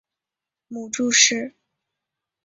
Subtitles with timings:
[0.67, 1.53] 母祝氏。